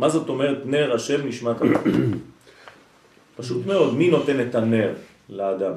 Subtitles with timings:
[0.00, 1.82] מה זאת אומרת נר השם נשמת אדם?
[3.36, 4.92] פשוט מאוד, מי נותן את הנר
[5.28, 5.72] לאדם?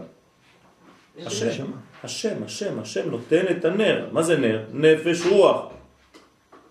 [1.26, 1.66] השם,
[2.04, 4.08] השם, השם, השם נותן את הנר.
[4.12, 4.64] מה זה נר?
[4.74, 5.66] נפש, רוח.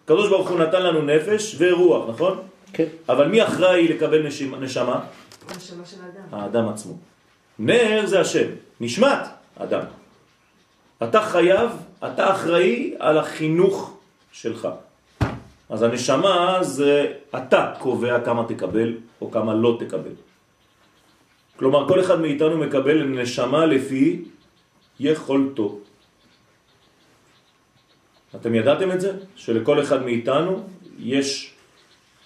[0.04, 2.43] הקדוש ברוך הוא נתן לנו נפש ורוח, נכון?
[2.73, 2.88] כן.
[3.09, 4.59] אבל מי אחראי לקבל נשמה?
[4.61, 5.00] נשמה
[5.84, 6.23] של האדם.
[6.32, 6.96] האדם עצמו.
[7.59, 8.48] נר זה השם,
[8.80, 9.23] נשמת
[9.57, 9.84] אדם.
[11.03, 11.71] אתה חייב,
[12.07, 13.98] אתה אחראי על החינוך
[14.32, 14.69] שלך.
[15.68, 20.14] אז הנשמה זה אתה קובע כמה תקבל או כמה לא תקבל.
[21.56, 24.24] כלומר, כל אחד מאיתנו מקבל נשמה לפי
[25.01, 25.78] יכולתו.
[28.34, 29.12] אתם ידעתם את זה?
[29.37, 30.68] שלכל אחד מאיתנו
[30.98, 31.54] יש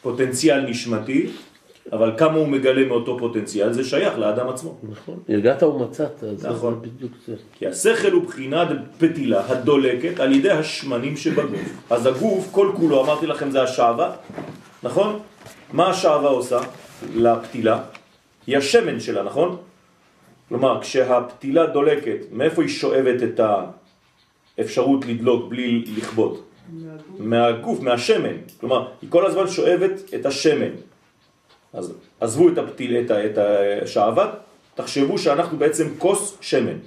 [0.03, 1.30] פוטנציאל נשמתי,
[1.93, 4.79] אבל כמה הוא מגלה מאותו פוטנציאל זה שייך לאדם עצמו.
[4.91, 5.19] נכון.
[5.29, 6.75] הרגעת ומצאת, אז נכון.
[6.75, 7.35] זה בדיוק זה.
[7.59, 8.69] כי השכל הוא בחינת
[8.99, 11.61] פתילה הדולקת על ידי השמנים שבגוף.
[11.91, 14.12] אז הגוף, כל כולו, אמרתי לכם, זה השעבה,
[14.83, 15.19] נכון?
[15.73, 16.61] מה השעבה עושה
[17.15, 17.83] לפתילה?
[18.47, 19.56] היא השמן שלה, נכון?
[20.48, 23.41] כלומר, כשהפתילה דולקת, מאיפה היא שואבת את
[24.59, 26.43] האפשרות לדלוק בלי לכבות?
[27.19, 28.37] מהגוף, מהשמן.
[28.61, 30.71] כלומר, היא כל הזמן שואבת את השמן.
[31.77, 33.38] אז עזבו את, הפתיל, את, ה- את
[33.82, 34.28] השעבת,
[34.74, 36.78] תחשבו שאנחנו בעצם כוס שמן.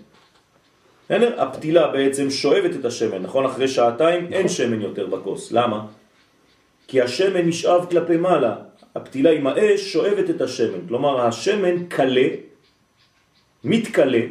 [1.05, 1.41] בסדר?
[1.41, 3.45] הפתילה בעצם שואבת את השמן, נכון?
[3.45, 5.51] אחרי שעתיים אין שמן יותר בכוס.
[5.51, 5.85] למה?
[6.87, 8.55] כי השמן נשאב כלפי מעלה.
[8.95, 10.87] הפתילה עם האש שואבת את השמן.
[10.87, 12.27] כלומר, השמן קלה,
[13.63, 14.21] מתקלה,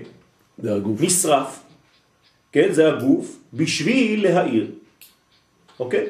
[0.58, 1.00] זה הגוף.
[1.00, 1.62] נשרף,
[2.52, 2.72] כן?
[2.72, 4.66] זה הגוף, בשביל להעיר.
[5.80, 6.06] אוקיי?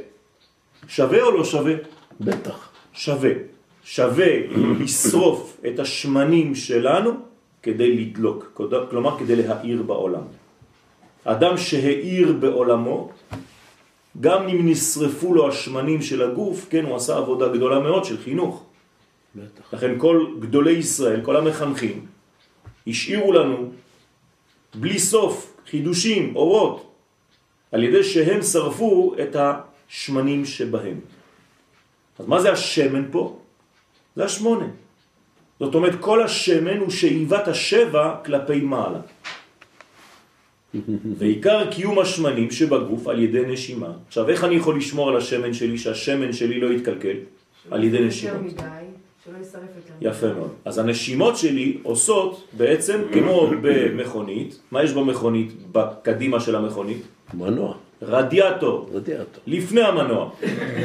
[0.88, 1.74] שווה או לא שווה?
[2.20, 2.68] בטח.
[2.92, 3.30] שווה.
[3.88, 4.32] שווה
[4.80, 7.10] לשרוף את השמנים שלנו
[7.62, 10.22] כדי לדלוק, כלומר כדי להאיר בעולם.
[11.24, 13.10] אדם שהאיר בעולמו,
[14.20, 18.64] גם אם נשרפו לו השמנים של הגוף, כן, הוא עשה עבודה גדולה מאוד של חינוך.
[19.34, 19.74] בטח.
[19.74, 22.06] לכן כל גדולי ישראל, כל המחנכים,
[22.86, 23.72] השאירו לנו
[24.74, 26.92] בלי סוף חידושים, אורות,
[27.72, 31.00] על ידי שהם שרפו את השמנים שבהם.
[32.18, 33.38] אז מה זה השמן פה?
[34.16, 34.66] זה השמונה.
[35.60, 39.00] זאת אומרת, כל השמן הוא שאיבת השבע כלפי מעלה.
[41.18, 43.92] ועיקר קיום השמנים שבגוף על ידי נשימה.
[44.06, 47.16] עכשיו, איך אני יכול לשמור על השמן שלי, שהשמן שלי לא יתקלקל?
[47.70, 48.42] על ידי נשימות.
[48.42, 48.62] מדי.
[50.00, 50.50] יפה מאוד.
[50.64, 57.02] אז הנשימות שלי עושות בעצם כמו במכונית, מה יש במכונית, בקדימה של המכונית?
[57.34, 57.74] מנוע.
[58.02, 59.42] רדיאטור, רדיאטור.
[59.46, 60.30] לפני המנוע,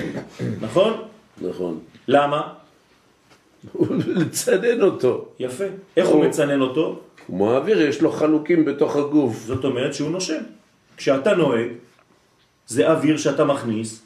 [0.65, 0.93] נכון?
[1.41, 1.79] נכון.
[2.07, 2.53] למה?
[4.07, 5.25] לצנן אותו.
[5.39, 5.63] יפה.
[5.97, 6.99] איך הוא מצנן אותו?
[7.25, 9.43] כמו האוויר, יש לו חלוקים בתוך הגוף.
[9.45, 10.41] זאת אומרת שהוא נושם.
[10.97, 11.67] כשאתה נוהג,
[12.67, 14.01] זה אוויר שאתה מכניס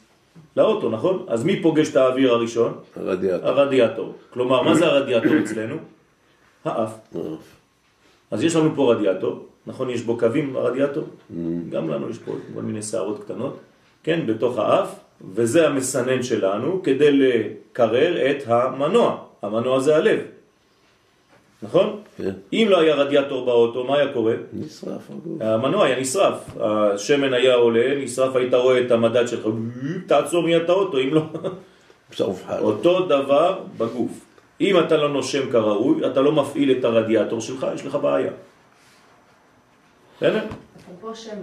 [0.56, 1.26] לאוטו, נכון?
[1.28, 2.72] אז מי פוגש את האוויר הראשון?
[2.96, 3.48] הרדיאטור.
[3.48, 4.14] הרדיאטור.
[4.30, 5.76] כלומר, מה זה הרדיאטור אצלנו?
[6.64, 6.94] האף.
[8.30, 9.90] אז יש לנו פה רדיאטור, נכון?
[9.90, 11.04] יש בו קווים ברדיאטור?
[11.70, 13.56] גם לנו יש פה כל מיני שערות קטנות,
[14.02, 14.26] כן?
[14.26, 14.94] בתוך האף,
[15.34, 19.27] וזה המסנן שלנו כדי לקרר את המנוע.
[19.42, 20.20] המנוע זה הלב,
[21.62, 22.00] נכון?
[22.16, 22.30] כן.
[22.52, 24.34] אם לא היה רדיאטור באוטו, מה היה קורה?
[24.52, 25.10] נשרף.
[25.40, 29.46] המנוע היה נשרף, השמן היה עולה, נשרף, היית רואה את המדד שלך,
[30.06, 31.22] תעצור מיד את האוטו, אם לא...
[32.60, 34.24] אותו דבר בגוף.
[34.60, 38.30] אם אתה לא נושם כראוי, אתה לא מפעיל את הרדיאטור שלך, יש לך בעיה.
[40.18, 40.46] בסדר?
[40.80, 41.34] אפרופו שמן,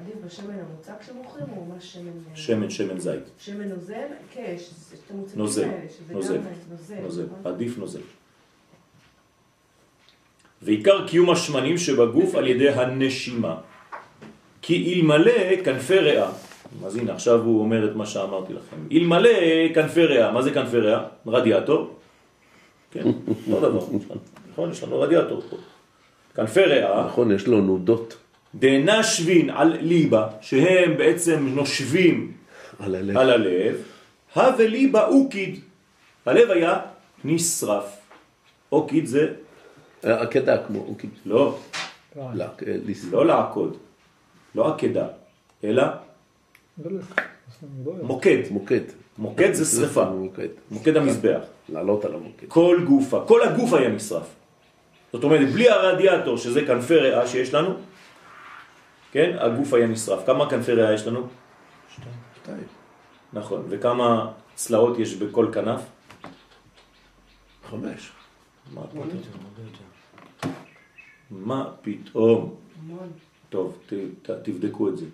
[0.00, 2.10] עדיף בשמן המוצק שמוכרים או ממש שמן...
[2.30, 3.22] אה, שמן, שמן זית.
[3.38, 4.06] שמן נוזל?
[4.32, 4.70] כן, יש
[5.06, 7.00] את המוצקים האלה, שזה נוזל, גם נוזל.
[7.02, 7.52] נוזל, נכון?
[7.52, 8.00] עדיף נוזל.
[10.62, 13.56] ועיקר קיום השמנים שבגוף על ידי הנשימה.
[14.62, 16.30] כי אלמלא כנפי ריאה,
[16.86, 19.30] אז הנה עכשיו הוא אומר את מה שאמרתי לכם, אלמלא
[19.74, 21.04] כנפי ריאה, מה זה כנפי ריאה?
[21.26, 21.94] רדיאטור,
[22.90, 23.04] כן,
[23.50, 23.80] לא דבר,
[24.52, 25.56] נכון, יש לנו רדיאטור פה.
[26.34, 28.16] כנפי ריאה, נכון, יש לו נודות
[28.54, 32.32] דנשבין על ליבה, שהם בעצם נושבים
[32.78, 33.16] על הלב.
[33.18, 33.76] על הלב,
[34.34, 35.60] הווה ליבה אוקיד.
[36.26, 36.80] הלב היה
[37.24, 37.96] נשרף.
[38.72, 39.28] אוקיד זה
[40.02, 41.10] עקדה כמו, אוקיי.
[41.26, 41.58] לא,
[42.16, 42.76] לא, אה,
[43.10, 43.76] לא לעקוד,
[44.54, 45.06] לא עקדה,
[45.64, 45.82] אלא
[48.02, 48.38] מוקד.
[48.50, 48.80] מוקד.
[49.18, 50.48] מוקד זה שריפה, מוקד.
[50.70, 51.40] מוקד המזבח.
[51.68, 52.46] לעלות על המוקד.
[52.48, 54.26] כל גופה, כל הגוף היה נשרף.
[55.12, 57.74] זאת אומרת, בלי הרדיאטור, שזה כנפי ריאה שיש לנו,
[59.14, 60.26] כן, הגוף היה נשרף.
[60.26, 61.26] כמה כנפי ריאה יש לנו?
[62.42, 62.66] שתיים.
[63.32, 63.64] נכון.
[63.68, 65.80] וכמה צלעות יש בכל כנף?
[67.70, 68.12] חמש.
[68.74, 69.10] מה פתאום?
[71.30, 72.54] מה פתאום?
[72.80, 73.12] המון.
[73.48, 75.06] טוב, ת, ת, תבדקו את זה.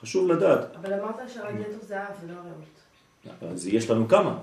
[0.00, 0.76] חשוב לדעת.
[0.76, 3.52] אבל אמרת שהרדיאטור זה האף ולא הריאות.
[3.52, 4.38] אז יש לנו כמה.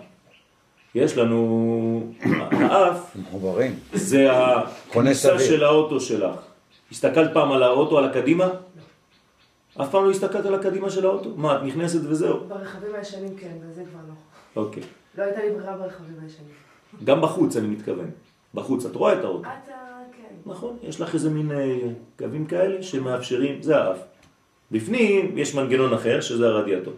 [0.95, 2.13] יש לנו,
[2.51, 3.79] האף מחוברים.
[3.93, 5.39] זה הכניסה.
[5.39, 6.39] של האוטו שלך.
[6.91, 8.49] הסתכלת פעם על האוטו, על הקדימה?
[9.81, 11.33] אף פעם לא הסתכלת על הקדימה של האוטו?
[11.35, 12.39] מה, את נכנסת וזהו?
[12.47, 14.61] ברכבים הישנים כן, וזה כבר לא.
[14.61, 14.83] אוקיי.
[15.17, 16.49] לא הייתה לי ברירה ברכבים הישנים.
[17.03, 18.09] גם בחוץ אני מתכוון.
[18.53, 19.41] בחוץ, את רואה את האוטו.
[19.41, 19.73] אתה,
[20.17, 20.51] כן.
[20.51, 21.79] נכון, יש לך איזה מין אה,
[22.17, 23.97] קווים כאלה שמאפשרים, זה האף.
[24.71, 26.93] בפנים יש מנגנון אחר שזה הרדיאטור.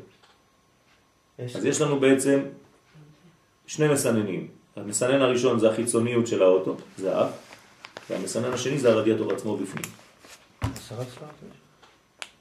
[1.56, 2.39] אז יש לנו בעצם
[3.68, 4.48] שני מסננים.
[4.75, 7.31] המסנן הראשון זה החיצוניות של האוטו, זה האף,
[8.10, 9.86] והמסנן השני זה הרדיאטור עצמו בפנים.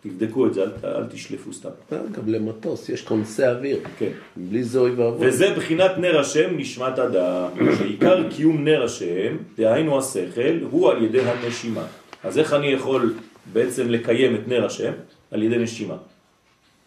[0.03, 1.69] תבדקו את זה, אל, אל תשלפו סתם.
[1.91, 3.79] גם למטוס יש כונסי אוויר.
[3.99, 4.11] כן.
[4.37, 5.29] בלי זה אוי ואבוי.
[5.29, 7.49] וזה בחינת נר השם נשמת אדם,
[7.79, 11.85] שעיקר קיום נר השם, דהיינו השכל, הוא על ידי הנשימה.
[12.25, 13.15] אז איך אני יכול
[13.53, 14.93] בעצם לקיים את נר השם?
[15.31, 15.97] על ידי נשימה.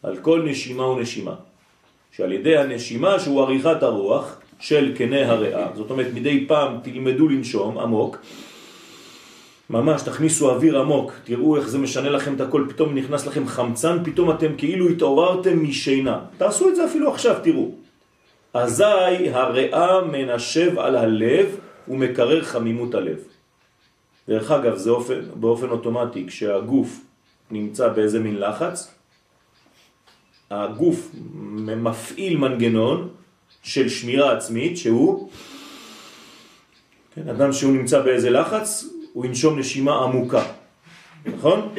[0.04, 1.36] על כל נשימה ונשימה.
[2.12, 7.78] שעל ידי הנשימה שהוא עריכת הרוח של קנה הריאה, זאת אומרת מדי פעם תלמדו לנשום
[7.78, 8.18] עמוק,
[9.74, 14.04] ממש תכניסו אוויר עמוק, תראו איך זה משנה לכם את הכל, פתאום נכנס לכם חמצן,
[14.04, 16.20] פתאום אתם כאילו התעוררתם משינה.
[16.38, 17.72] תעשו את זה אפילו עכשיו, תראו.
[18.54, 23.18] אזי הריאה מנשב על הלב ומקרר חמימות הלב.
[24.28, 27.02] דרך אגב, זה אופן, באופן אוטומטי, כשהגוף
[27.52, 28.94] נמצא באיזה מין לחץ,
[30.52, 31.12] הגוף
[31.66, 33.10] מפעיל מנגנון
[33.64, 35.30] של שמירה עצמית שהוא,
[37.16, 40.44] כן, אדם שהוא נמצא באיזה לחץ, הוא ינשום נשימה עמוקה,
[41.26, 41.70] נכון?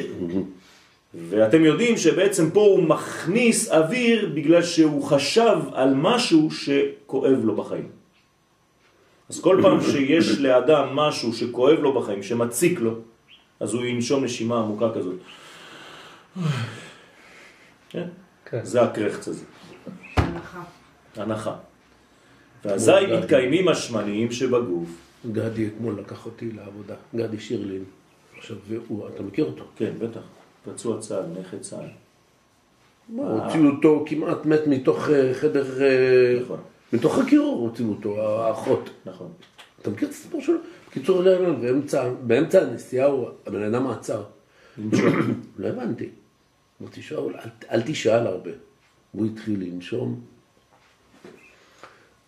[1.29, 7.87] ואתם יודעים שבעצם פה הוא מכניס אוויר בגלל שהוא חשב על משהו שכואב לו בחיים.
[9.29, 12.95] אז כל פעם שיש לאדם משהו שכואב לו בחיים, שמציק לו,
[13.59, 15.15] אז הוא ינשום נשימה עמוקה כזאת.
[17.89, 18.07] כן?
[18.45, 18.59] כן.
[18.63, 19.45] זה הקרחץ הזה,
[20.17, 20.63] הנחה.
[21.15, 21.55] הנחה.
[22.65, 25.04] ואזי מתקיימים השמניים שבגוף.
[25.31, 27.83] גדי אתמול לקח אותי לעבודה, גדי שירלין.
[28.37, 29.63] עכשיו, והוא, אתה מכיר אותו?
[29.75, 30.21] כן, בטח.
[30.65, 31.87] פצוע צה"ל, נכה צה"ל.
[33.09, 36.59] מה, הוציאו אותו כמעט מת מתוך אה, חדר, אה, נכון.
[36.93, 38.89] מתוך הקירור הוציאו אותו, האחות.
[39.05, 39.31] נכון.
[39.81, 40.57] אתה מכיר את הסיפור שלו?
[40.89, 41.51] בקיצור, לא,
[42.23, 43.09] באמצע, הנסיעה
[43.45, 44.23] הבן אדם עצר.
[45.59, 46.09] לא הבנתי.
[46.81, 47.33] אמרתי, שאול,
[47.71, 48.51] אל תשאל הרבה.
[49.11, 50.21] הוא התחיל לנשום.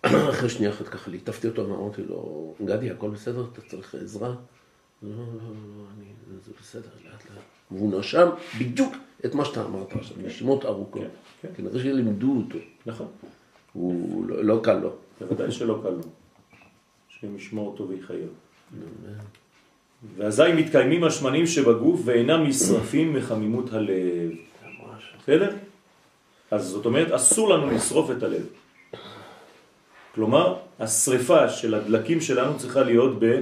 [0.30, 3.46] אחרי שנייה אחת ככה ליטפתי אותו, ואמרתי לו, גדי, הכל בסדר?
[3.54, 4.36] אתה צריך עזרה?
[5.04, 6.06] לא, לא, לא, אני,
[6.46, 7.44] זה בסדר, לאט לאט.
[7.72, 8.30] והוא נשם
[8.60, 8.96] בדיוק
[9.26, 11.02] את מה שאתה אמרת עכשיו, נשימות ארוכות.
[11.02, 11.08] כן,
[11.42, 11.54] כן.
[11.58, 12.58] כנראה שלימדו אותו.
[12.86, 13.08] נכון.
[13.74, 14.96] הוא לא, לא קל לו.
[15.20, 16.02] בוודאי שלא קל לו.
[17.10, 18.30] השם ישמור אותו ויחייב.
[20.18, 24.32] ואזי מתקיימים השמנים שבגוף ואינם נשרפים מחמימות הלב.
[25.20, 25.56] בסדר?
[26.52, 28.46] אז זאת אומרת, אסור לנו לשרוף את הלב.
[30.18, 33.40] כלומר, השריפה של הדלקים שלנו צריכה להיות ב...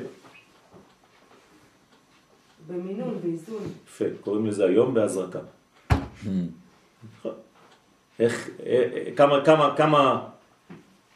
[2.68, 3.64] במינון, באיזון.
[3.88, 5.40] יפה, קוראים לזה היום בהזרקה.
[5.92, 7.32] נכון.
[8.20, 10.22] איך, אה, אה, כמה, כמה, כמה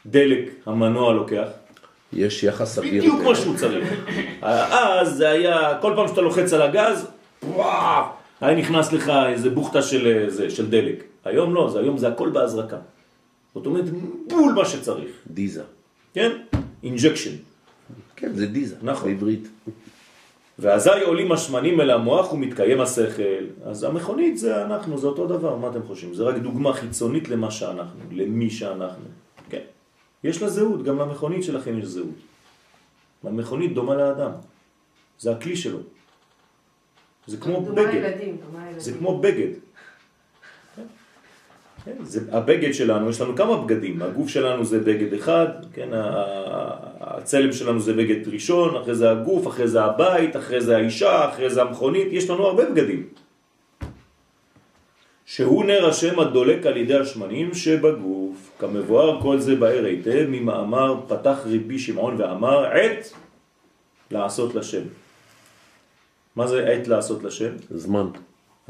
[0.06, 1.48] דלק המנוע לוקח?
[2.12, 3.02] יש יחס סביר.
[3.02, 3.88] בדיוק כמו שהוא צריך.
[4.42, 7.06] אז זה היה, כל פעם שאתה לוחץ על הגז,
[7.42, 8.04] וואו,
[8.40, 11.04] היה נכנס לך איזה בוכתה של, זה, של דלק.
[11.24, 12.76] היום לא, זה, היום זה הכל בהזרקה.
[13.54, 13.84] זאת אומרת,
[14.28, 15.62] בול מה שצריך, דיזה.
[16.14, 16.30] כן?
[16.82, 17.36] injection.
[18.16, 18.76] כן, זה דיזה.
[18.82, 19.10] נכון.
[19.10, 19.48] בעברית.
[20.58, 23.44] ואזי עולים השמנים אל המוח ומתקיים השכל.
[23.64, 26.14] אז המכונית זה אנחנו, זה אותו דבר, מה אתם חושבים?
[26.14, 29.04] זה רק דוגמה חיצונית למה שאנחנו, למי שאנחנו.
[29.50, 29.62] כן.
[30.24, 32.18] יש לה זהות, גם למכונית שלכם יש זהות.
[33.24, 34.30] המכונית דומה לאדם.
[35.18, 35.78] זה הכלי שלו.
[37.26, 38.36] זה כמו דומה בגד.
[38.76, 39.52] זה כמו בגד.
[41.84, 41.96] כן?
[42.02, 45.88] זה, הבגד שלנו, יש לנו כמה בגדים, הגוף שלנו זה בגד אחד, כן,
[47.00, 51.50] הצלם שלנו זה בגד ראשון, אחרי זה הגוף, אחרי זה הבית, אחרי זה האישה, אחרי
[51.50, 53.08] זה המכונית, יש לנו הרבה בגדים.
[55.24, 61.38] שהוא נר השם הדולק על ידי השמנים שבגוף, כמבואר כל זה באר היטב ממאמר פתח
[61.46, 63.12] ריבי שמעון ואמר עת
[64.10, 64.82] לעשות לשם.
[66.36, 67.52] מה זה עת לעשות לשם?
[67.70, 68.06] זמן.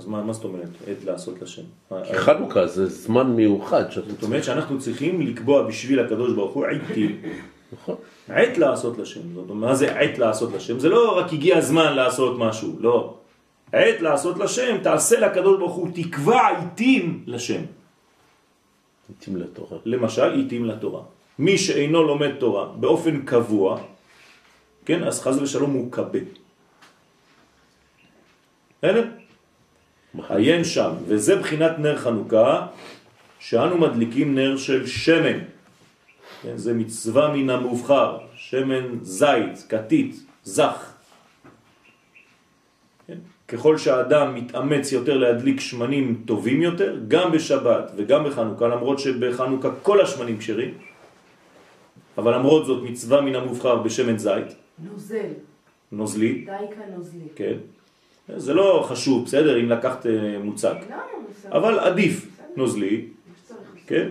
[0.00, 1.62] אז מה, מה זאת אומרת עת לעשות לשם?
[2.14, 7.22] חנוכה זה זמן מיוחד שאתה זאת אומרת שאנחנו צריכים לקבוע בשביל הקדוש ברוך הוא עיתים.
[7.72, 7.94] נכון.
[8.28, 9.20] עת לעשות לשם.
[9.34, 10.78] זאת אומרת, מה זה עת לעשות לשם?
[10.78, 13.16] זה לא רק הגיע הזמן לעשות משהו, לא.
[13.72, 17.62] עת לעשות לשם, תעשה לקדוש ברוך הוא, תקבע עיתים לשם.
[19.10, 19.78] מתאים לתורה.
[19.84, 21.02] למשל, עיתים לתורה.
[21.38, 23.80] מי שאינו לומד תורה באופן קבוע,
[24.84, 26.24] כן, אז חז ושלום הוא קבל.
[28.78, 29.19] בסדר?
[30.28, 32.66] עיין שם, וזה בחינת נר חנוכה,
[33.38, 35.38] שאנו מדליקים נר של שמן.
[36.42, 36.56] כן?
[36.56, 40.92] זה מצווה מן המובחר, שמן זית, כתית, זך.
[43.06, 43.18] כן?
[43.48, 50.00] ככל שהאדם מתאמץ יותר להדליק שמנים טובים יותר, גם בשבת וגם בחנוכה, למרות שבחנוכה כל
[50.00, 50.74] השמנים כשרים,
[52.18, 55.30] אבל למרות זאת מצווה מן המובחר בשמן זית, נוזל.
[55.92, 57.28] נוזלי, דייקה נוזלי.
[57.36, 57.56] כן?
[58.36, 61.02] זה לא חשוב, בסדר, אם לקחת אה, מוצק, למה?
[61.30, 61.56] בסדר.
[61.56, 63.06] אבל עדיף נוזלי.
[63.86, 64.08] כן?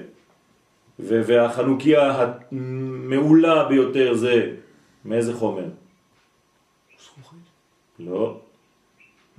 [0.99, 4.55] והחנוכיה המעולה ביותר זה
[5.05, 5.65] מאיזה חומר?
[7.99, 8.39] לא.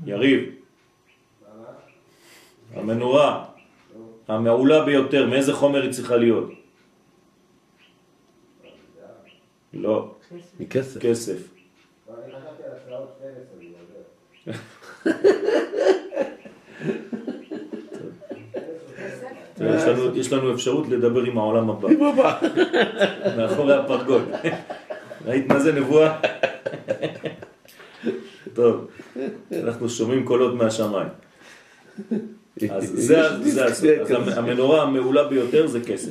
[0.06, 0.54] יריב.
[2.74, 3.44] המנורה
[4.28, 6.50] המעולה ביותר, מאיזה חומר היא צריכה להיות?
[9.72, 10.14] לא,
[10.60, 11.00] מכסף.
[11.00, 11.48] כסף.
[14.46, 15.34] אני חשבתי על
[17.68, 20.10] הצלעות 12, אני יודע.
[20.14, 21.88] תראה, יש לנו- אפשרות לדבר עם העולם הבא,
[23.36, 24.22] מאחורי הפרגוד.
[25.26, 26.18] ראית מה זה נבואה?
[28.54, 28.86] טוב,
[29.52, 31.08] אנחנו שומעים קולות מהשמיים.
[32.70, 33.20] אז זה,
[34.36, 36.10] המנורה המעולה ביותר זה כסף.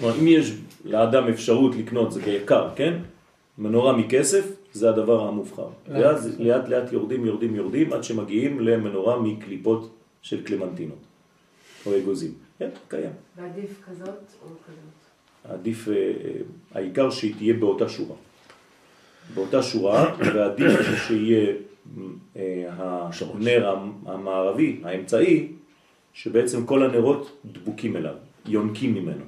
[0.00, 0.52] כלומר, אם יש
[0.84, 2.94] לאדם אפשרות לקנות, זה יקר, כן?
[3.58, 5.66] מנורה מכסף זה הדבר המובחר.
[5.88, 9.90] ואז לאט לאט יורדים, יורדים, יורדים, עד שמגיעים למנורה מקליפות
[10.22, 10.98] של קלמנטינות,
[11.86, 12.30] או אגוזים.
[12.58, 13.10] כן, קיים.
[13.36, 14.08] ועדיף כזאת
[14.42, 15.52] או כזאת.
[15.54, 16.10] עדיף, אה, אה,
[16.74, 18.16] העיקר שהיא תהיה באותה שורה.
[19.34, 21.52] באותה שורה, ועדיף שיהיה
[22.36, 22.68] אה,
[23.34, 25.48] הנר המ- המערבי, האמצעי,
[26.12, 28.14] שבעצם כל הנרות דבוקים אליו,
[28.46, 29.24] יונקים ממנו.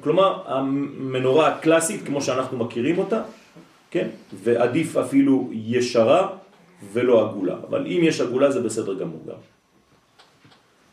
[0.00, 3.22] כלומר, המנורה הקלאסית, כמו שאנחנו מכירים אותה,
[3.94, 4.08] כן?
[4.32, 6.28] ועדיף אפילו ישרה
[6.92, 7.56] ולא עגולה.
[7.68, 9.36] אבל אם יש עגולה זה בסדר גמור גם.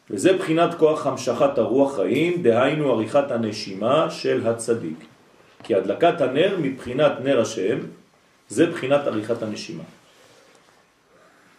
[0.10, 5.06] וזה בחינת כוח המשכת הרוח חיים, דהיינו עריכת הנשימה של הצדיק.
[5.64, 7.80] כי הדלקת הנר מבחינת נר השם,
[8.50, 9.84] זה בחינת עריכת הנשימה.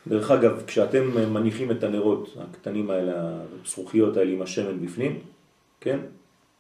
[0.07, 3.15] דרך אגב, כשאתם מניחים את הנרות הקטנים האלה,
[3.65, 5.19] הזכוכיות האלה עם השמן בפנים,
[5.81, 5.99] כן?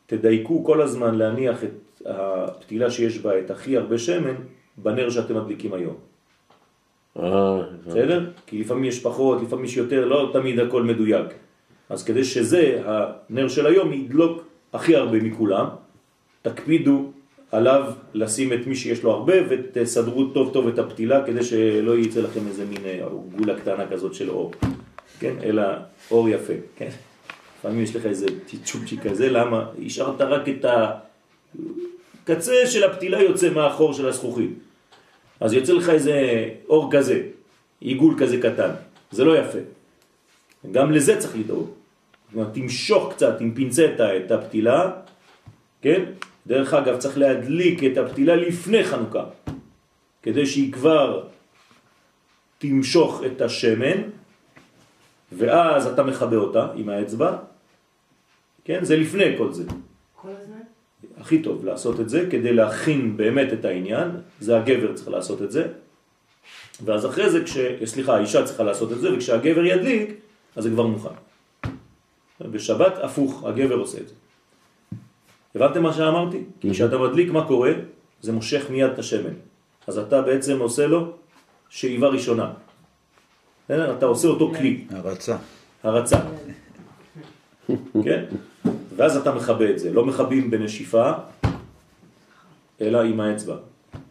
[0.06, 4.34] תדייקו כל הזמן להניח את הפתילה שיש בה את הכי הרבה שמן
[4.76, 5.96] בנר שאתם מדליקים היום.
[7.18, 7.62] אה.
[7.86, 8.30] בסדר?
[8.46, 11.26] כי לפעמים יש פחות, לפעמים יש יותר, לא תמיד הכל מדויק.
[11.88, 15.66] אז כדי שזה, הנר של היום, ידלוק הכי הרבה מכולם,
[16.42, 17.12] תקפידו
[17.52, 22.20] עליו לשים את מי שיש לו הרבה ותסדרו טוב טוב את הפתילה כדי שלא יצא
[22.20, 24.52] לכם איזה מין אה, גולה קטנה כזאת של אור,
[25.18, 25.34] כן?
[25.42, 25.62] אלא
[26.10, 26.88] אור יפה, כן?
[27.58, 29.66] לפעמים יש לך איזה צ'יצ'וצ'י כזה, למה?
[29.86, 30.64] השארת רק את
[32.22, 34.50] הקצה של הפתילה יוצא מהחור של הזכוכית.
[35.40, 37.22] אז יוצא לך איזה אור כזה,
[37.80, 38.70] עיגול כזה קטן,
[39.10, 39.58] זה לא יפה.
[40.72, 41.66] גם לזה צריך לדאוג.
[41.66, 44.90] זאת אומרת, תמשוך קצת עם פינצטה את הפתילה,
[45.82, 46.02] כן?
[46.46, 49.24] דרך אגב, צריך להדליק את הפתילה לפני חנוכה,
[50.22, 51.28] כדי שהיא כבר
[52.58, 53.98] תמשוך את השמן,
[55.32, 57.36] ואז אתה מכבה אותה עם האצבע,
[58.64, 58.84] כן?
[58.84, 59.64] זה לפני כל זה.
[60.14, 60.62] כל הזמן?
[61.22, 64.08] הכי טוב לעשות את זה כדי להכין באמת את העניין,
[64.40, 65.66] זה הגבר צריך לעשות את זה,
[66.84, 67.56] ואז אחרי זה, כש...
[67.84, 70.10] סליחה, האישה צריכה לעשות את זה, וכשהגבר ידליק,
[70.56, 71.14] אז זה כבר מוכן.
[72.40, 74.14] בשבת הפוך, הגבר עושה את זה.
[75.54, 76.44] הבנתם מה שאמרתי?
[76.60, 77.72] כי כשאתה מדליק, מה קורה?
[78.20, 79.34] זה מושך מיד את השמן.
[79.86, 81.12] אז אתה בעצם עושה לו
[81.68, 82.52] שאיבה ראשונה.
[83.70, 84.84] אתה עושה אותו כלי.
[84.90, 85.36] הרצה.
[85.82, 86.20] הרצה.
[88.04, 88.24] כן?
[89.02, 89.92] ואז אתה מכבה את זה.
[89.92, 91.12] לא מכבים בנשיפה,
[92.80, 93.56] אלא עם האצבע.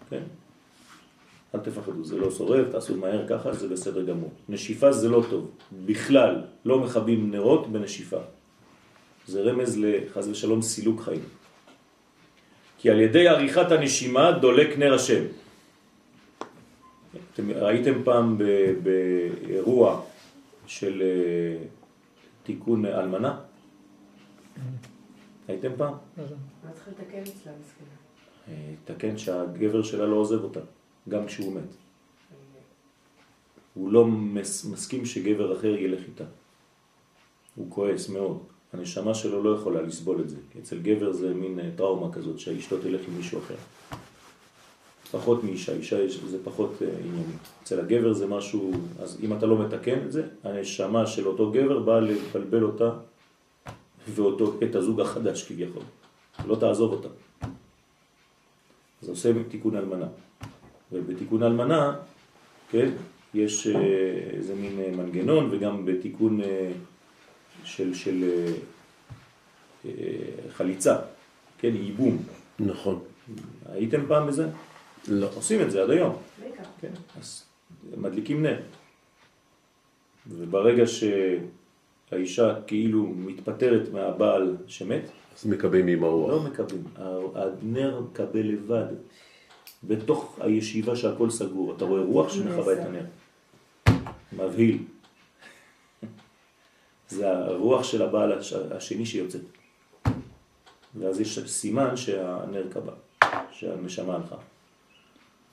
[0.10, 0.24] כן?
[1.56, 4.32] אל תפחדו, זה לא שורף, תעשו מהר ככה, זה בסדר גמור.
[4.50, 5.52] נשיפה זה לא טוב.
[5.86, 8.20] בכלל, לא מכבים נרות בנשיפה.
[9.28, 11.24] זה רמז לחז ושלום סילוק חיים.
[12.78, 15.24] כי על ידי עריכת הנשימה דולק נר השם.
[17.34, 18.38] אתם ראיתם פעם
[18.84, 20.02] באירוע
[20.68, 21.64] של אה,
[22.44, 23.51] תיקון אלמנה?
[25.48, 25.94] הייתם פעם?
[26.18, 26.24] מה
[26.74, 27.96] צריך לתקן אצלה מסכנה?
[28.48, 30.60] אה, תקן שהגבר שלה לא עוזב אותה,
[31.10, 31.62] גם כשהוא מת.
[33.74, 36.24] הוא לא מס, מסכים שגבר אחר ילך איתה.
[37.56, 38.40] הוא כועס מאוד.
[38.74, 40.38] הנשמה שלו לא יכולה לסבול את זה.
[40.60, 43.56] אצל גבר זה מין אה, טראומה כזאת שהאשתו תלך עם מישהו אחר.
[45.12, 47.34] פחות מאישה, אישה יש- זה פחות אה, ענייני.
[47.64, 51.80] אצל הגבר זה משהו, אז אם אתה לא מתקן את זה, הנשמה של אותו גבר
[51.80, 52.90] באה לבלבל אותה
[54.08, 55.84] ואותו, את הזוג החדש כביכול.
[56.48, 57.08] לא תעזוב אותה.
[59.02, 60.08] אז עושה תיקון אלמנה.
[60.92, 61.96] ובתיקון אלמנה,
[62.70, 62.90] כן,
[63.34, 63.82] יש אה,
[64.34, 66.72] איזה מין אה, מנגנון, וגם בתיקון אה,
[67.64, 68.46] של, של
[70.52, 70.98] חליצה,
[71.58, 72.18] כן, ייבום.
[72.60, 73.00] נכון.
[73.70, 74.48] הייתם פעם בזה?
[75.08, 75.28] לא.
[75.36, 76.16] עושים את זה עד היום.
[76.82, 77.44] כן, אז
[77.98, 78.60] מדליקים נר.
[80.28, 80.84] וברגע
[82.12, 85.02] שהאישה כאילו מתפטרת מהבעל שמת,
[85.38, 86.46] אז מקבלים עם לא הרוח.
[86.46, 86.84] מקבלים.
[87.36, 88.86] הנר מקבל לבד.
[89.84, 91.74] בתוך הישיבה שהכל סגור.
[91.78, 93.06] אתה רואה רוח שמכבה את הנר.
[94.34, 94.78] מבהיל.
[97.10, 99.42] זה הרוח של הבעל הש- השני שיוצאת.
[101.00, 102.94] ואז יש סימן שהנר קבע,
[103.52, 104.36] שהנשמה הלכה.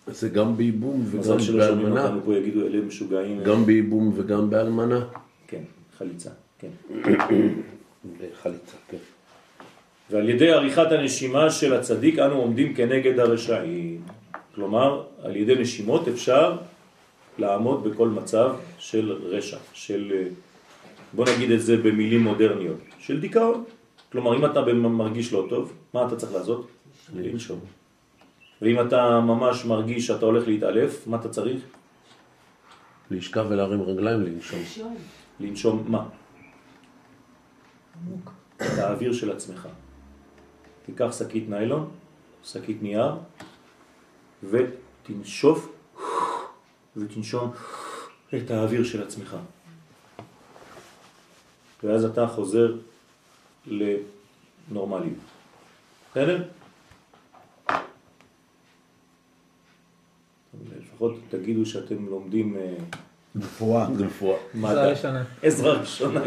[0.06, 2.04] זה גם בייבום וגם מזל שלא שומעים באלמנה.
[2.04, 3.42] אותנו פה יגידו אלה משוגעים.
[3.44, 5.06] גם בייבום וגם באלמנה.
[5.46, 5.62] כן,
[5.98, 6.68] חליצה, כן.
[8.18, 8.96] בחליצה, כן.
[10.10, 14.02] ועל ידי עריכת הנשימה של הצדיק אנו עומדים כנגד הרשעים.
[14.54, 16.56] כלומר, על ידי נשימות אפשר
[17.38, 20.28] לעמוד בכל מצב של רשע, של,
[21.12, 23.64] בוא נגיד את זה במילים מודרניות, של דיכאון.
[24.12, 26.68] כלומר, אם אתה מרגיש לא טוב, מה אתה צריך לעשות?
[27.16, 27.60] לנשום.
[28.62, 31.60] ואם אתה ממש מרגיש שאתה הולך להתעלף, מה אתה צריך?
[33.10, 34.58] לשכב ולהרים רגליים לנשום.
[35.40, 36.04] לנשום מה?
[38.56, 39.68] את האוויר של עצמך.
[40.86, 41.90] תיקח שקית ניילון,
[42.44, 43.12] שקית נייר,
[44.42, 45.68] ותנשוף
[46.96, 47.50] ותנשום
[48.34, 49.36] את האוויר של עצמך.
[51.82, 52.74] ואז אתה חוזר
[53.66, 55.18] לנורמליות.
[56.10, 56.48] בסדר?
[60.78, 62.56] לפחות תגידו שאתם לומדים
[63.36, 63.88] רפואה.
[64.54, 64.70] מדע.
[64.70, 65.24] עזרה ראשונה.
[65.42, 66.20] עזרה ראשונה.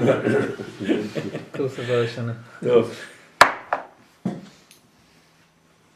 [1.57, 2.33] קורס עזרה ראשונה.
[2.63, 2.91] טוב.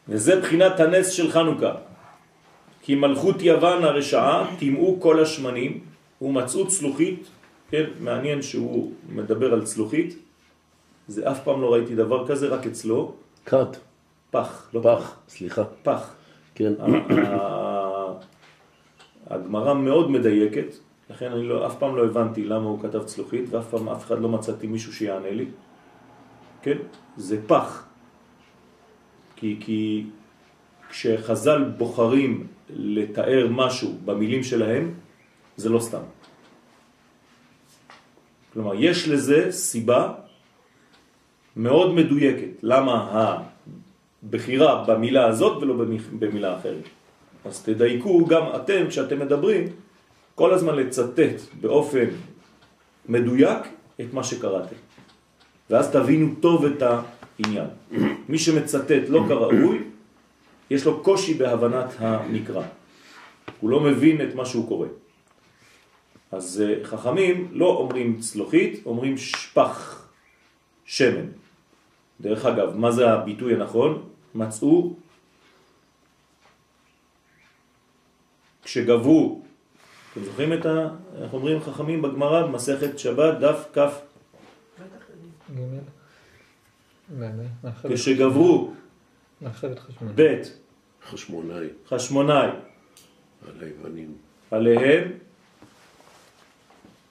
[0.10, 1.74] וזה בחינת הנס של חנוכה.
[2.82, 5.80] כי מלכות יוון הרשעה טימאו כל השמנים
[6.22, 7.28] ומצאו צלוחית,
[7.70, 10.16] כן, מעניין שהוא מדבר על צלוחית,
[11.08, 13.14] זה אף פעם לא ראיתי דבר כזה, רק אצלו,
[13.46, 13.66] כד,
[14.32, 15.64] פח, לא פח, סליחה.
[15.84, 16.14] פח.
[16.56, 16.74] כן.
[19.28, 20.76] הגמרא מאוד מדייקת,
[21.10, 24.22] לכן אני לא, אף פעם לא הבנתי למה הוא כתב צלוחית, ואף פעם אף אחד
[24.22, 25.46] לא מצאתי מישהו שיענה לי.
[26.62, 26.78] כן?
[27.18, 27.86] זה פח.
[29.36, 30.06] כי, כי
[30.90, 34.94] כשחז"ל בוחרים לתאר משהו במילים שלהם,
[35.58, 36.02] זה לא סתם.
[38.54, 40.14] כלומר, יש לזה סיבה
[41.56, 42.64] מאוד מדויקת.
[42.64, 42.94] למה
[44.24, 46.84] הבחירה במילה הזאת ולא במ- במילה אחרת.
[47.46, 49.64] אז תדייקו גם אתם, כשאתם מדברים,
[50.36, 52.06] כל הזמן לצטט באופן
[53.06, 53.60] מדויק
[54.02, 54.76] את מה שקראתם.
[55.70, 57.68] ואז תבינו טוב את העניין.
[58.30, 59.80] מי שמצטט לא כראוי,
[60.70, 62.64] יש לו קושי בהבנת המקרא.
[63.60, 64.88] הוא לא מבין את מה שהוא קורא.
[66.32, 70.08] אז אה, חכמים לא אומרים צלוחית, אומרים שפח,
[70.86, 71.26] שמן.
[72.22, 74.04] דרך אגב, מה זה הביטוי הנכון?
[74.36, 74.94] מצאו
[78.64, 79.45] כשגברו,
[80.16, 80.88] אתם זוכרים את ה...
[81.22, 83.66] אנחנו אומרים חכמים בגמרא, במסכת שבת, דף
[87.64, 88.74] מאחרת- כשגברו.
[90.16, 90.58] בית
[91.10, 92.48] חשמונאי, חשמונאי
[93.48, 94.16] על היוונים.
[94.52, 95.12] עליהם,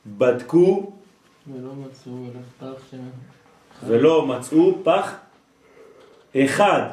[0.06, 0.92] בדקו
[1.54, 2.26] ולא מצאו
[2.58, 3.08] פח שמן.
[3.86, 5.14] ולא מצאו פח
[6.36, 6.90] אחד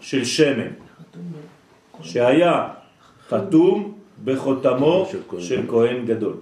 [0.00, 0.70] של שמן,
[2.02, 2.68] שהיה
[3.28, 5.70] חתום בחותמו של כהן של גדול.
[5.70, 6.34] כהן גדול.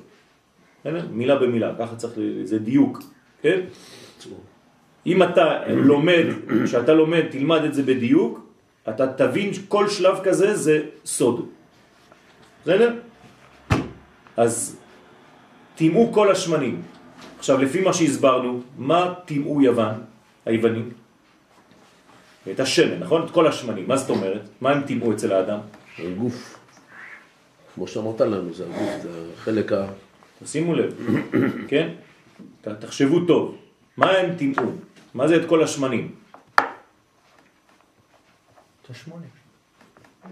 [1.11, 2.13] מילה במילה, ככה צריך,
[2.45, 3.03] זה דיוק,
[3.43, 3.61] כן?
[5.07, 6.25] אם אתה לומד,
[6.65, 8.47] כשאתה לומד, תלמד את זה בדיוק,
[8.89, 11.47] אתה תבין כל שלב כזה זה סוד.
[12.63, 12.95] בסדר?
[14.37, 14.77] אז
[15.75, 16.83] טימאו כל השמנים.
[17.39, 19.95] עכשיו, לפי מה שהסברנו, מה טימאו יוון,
[20.47, 20.91] היוונים?
[22.51, 23.25] את השמן, נכון?
[23.25, 23.89] את כל השמנים.
[23.89, 24.49] מה זאת אומרת?
[24.61, 25.59] מה הם טימאו אצל האדם?
[25.99, 26.58] הגוף.
[27.79, 29.87] כמו שאמרת לנו, זה הגוף, זה החלק ה...
[30.47, 30.95] שימו לב,
[31.69, 31.89] כן?
[32.63, 33.57] ת- תחשבו טוב.
[33.97, 34.63] מה הם טימאו?
[35.15, 36.15] מה זה את כל השמנים?
[36.57, 36.61] את
[38.91, 39.27] השמונה.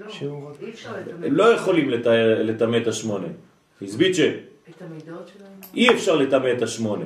[0.01, 1.91] לא, שהוא- אי אפשר הם לטמא לא יכולים
[2.41, 3.27] לטמא את השמונה.
[3.83, 4.31] הסביצ'ה,
[4.71, 5.51] את המידות שלהם.
[5.75, 7.05] אי אפשר לטמא את השמונה.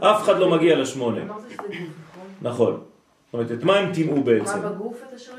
[0.00, 1.22] אף אחד לא מגיע לשמונה.
[1.22, 2.26] אמרת שזה גוף, נכון?
[2.42, 2.72] נכון.
[2.72, 2.82] זאת
[3.34, 4.44] אומרת, את מה הם טימאו בעצם?
[4.62, 5.36] מה בגוף אתה שואל?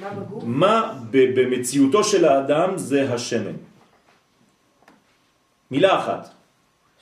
[0.00, 0.44] מה בגוף?
[0.46, 3.56] מה ב- במציאותו של האדם זה השמן.
[5.70, 6.28] מילה אחת.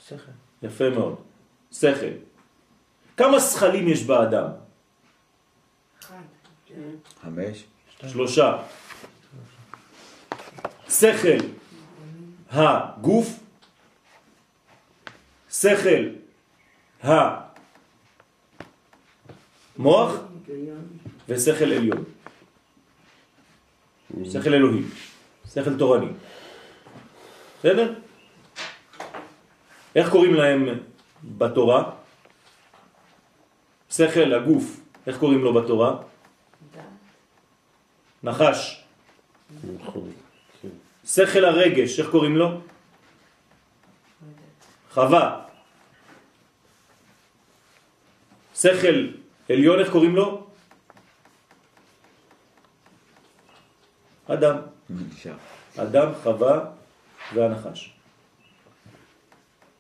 [0.09, 0.17] שכל.
[0.63, 1.17] יפה מאוד.
[1.73, 2.15] שכל.
[3.17, 4.49] כמה שכלים יש באדם?
[6.03, 6.15] אחד.
[7.23, 7.65] חמש.
[8.07, 8.57] שלושה.
[10.89, 11.39] שכל
[12.51, 13.29] הגוף,
[15.51, 16.09] שכל
[19.77, 20.15] המוח
[21.29, 22.05] ושכל עליון.
[24.33, 24.83] שכל אלוהי,
[25.55, 26.07] שכל תורני.
[27.59, 27.95] בסדר?
[29.97, 30.69] איך קוראים להם
[31.25, 31.91] בתורה?
[33.91, 35.97] שכל הגוף, איך קוראים לו בתורה?
[38.23, 38.85] נחש.
[39.81, 40.11] נכון.
[40.63, 40.69] כן.
[41.05, 42.61] שכל הרגש, איך קוראים לו?
[44.91, 45.45] חווה.
[48.55, 49.09] שכל
[49.51, 50.48] עליון, איך קוראים לו?
[54.29, 54.57] אדם.
[55.77, 56.65] אדם, חווה
[57.35, 57.93] והנחש.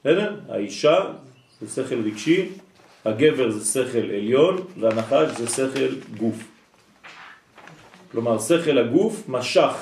[0.01, 0.41] בסדר?
[0.49, 0.97] האישה
[1.61, 2.49] זה שכל רגשי,
[3.05, 6.37] הגבר זה שכל עליון והנחש זה שכל גוף.
[8.13, 9.75] כלומר, שכל הגוף משך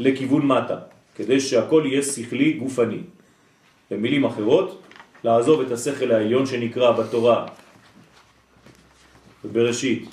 [0.00, 0.78] לכיוון מטה,
[1.14, 3.00] כדי שהכל יהיה שכלי גופני.
[3.90, 4.82] במילים אחרות,
[5.24, 7.46] לעזוב את השכל העליון שנקרא בתורה
[9.44, 10.08] ובראשית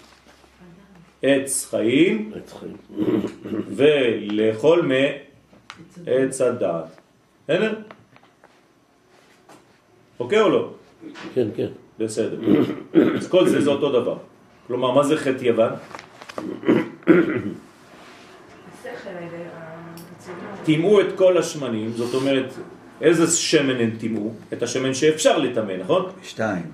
[1.23, 2.77] עץ חיים עץ חיים.
[3.67, 4.91] ולאכול
[6.05, 6.86] מעץ הדעת.
[7.43, 7.73] בסדר?
[10.19, 10.69] אוקיי או לא?
[11.33, 11.67] כן, כן.
[11.99, 12.39] בסדר.
[13.17, 14.17] אז כל זה זה אותו דבר.
[14.67, 15.71] כלומר, מה זה חטא יוון?
[20.63, 22.53] טימאו את כל השמנים, זאת אומרת,
[23.01, 24.31] איזה שמן הם טימאו?
[24.53, 26.05] את השמן שאפשר לטמא, נכון?
[26.23, 26.71] שתיים.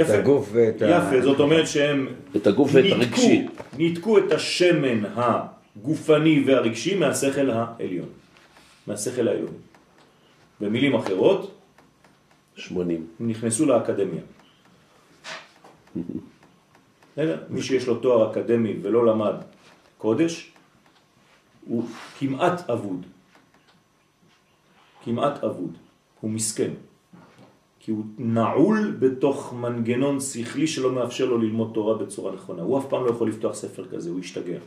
[0.00, 0.10] את.
[0.10, 0.90] הגוף ואת ה...
[0.90, 3.46] יפה, זאת אומרת שהם את הגוף ואת הרגשי.
[3.78, 8.08] ניתקו את השמן הגופני והרגשי מהשכל העליון,
[8.86, 9.54] מהשכל העליון.
[10.60, 11.54] במילים אחרות,
[12.56, 13.06] 80.
[13.20, 14.22] הם נכנסו לאקדמיה.
[17.50, 19.34] מי שיש לו תואר אקדמי ולא למד
[19.98, 20.52] קודש,
[21.66, 21.84] הוא
[22.18, 23.06] כמעט אבוד.
[25.04, 25.76] כמעט אבוד.
[26.20, 26.70] הוא מסכן.
[27.84, 32.62] כי הוא נעול בתוך מנגנון שכלי שלא מאפשר לו ללמוד תורה בצורה נכונה.
[32.62, 34.58] הוא אף פעם לא יכול לפתוח ספר כזה, הוא ישתגע.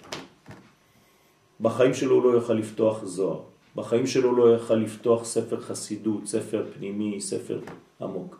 [1.62, 3.40] בחיים שלו הוא לא יוכל לפתוח זוהר.
[3.76, 7.60] בחיים שלו לא יוכל לפתוח ספר חסידות, ספר פנימי, ספר
[8.02, 8.40] עמוק.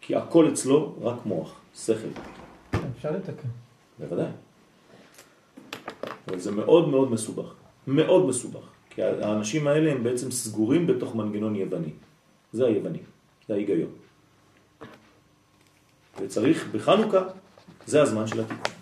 [0.00, 2.08] כי הכל אצלו רק מוח, שכל.
[2.96, 3.48] אפשר לתקן.
[3.98, 4.30] בוודאי.
[6.28, 7.54] אבל זה מאוד מאוד מסובך.
[7.86, 8.66] מאוד מסובך.
[8.90, 11.92] כי האנשים האלה הם בעצם סגורים בתוך מנגנון יווני.
[12.52, 12.98] זה היווני,
[13.48, 13.90] זה ההיגיון.
[16.22, 17.22] וצריך בחנוכה,
[17.86, 18.72] זה הזמן של התיקון.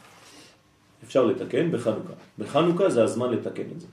[1.05, 2.13] אפשר לתקן בחנוכה.
[2.39, 3.87] בחנוכה זה הזמן לתקן את זה.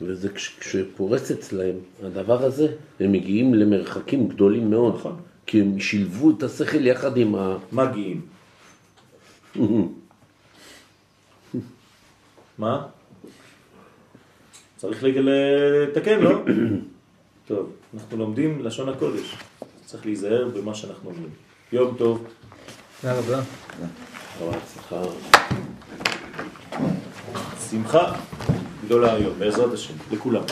[0.00, 2.66] וזה כש- כשפורץ אצלהם הדבר הזה,
[3.00, 4.94] הם מגיעים למרחקים גדולים מאוד.
[4.94, 5.16] נכון.
[5.46, 7.56] כי הם שילבו את השכל יחד עם ה...
[7.72, 8.20] מגיעים.
[12.58, 12.86] מה?
[14.76, 16.30] צריך לתקן, לא?
[17.48, 19.36] טוב, אנחנו לומדים לשון הקודש.
[19.88, 21.30] צריך להיזהר במה שאנחנו אומרים.
[21.72, 22.24] יום טוב.
[23.00, 23.40] תודה רבה.
[24.38, 25.02] אבל הצלחה.
[27.70, 28.12] שמחה
[28.84, 30.42] גדולה היום, בעזרת השם, לכולם.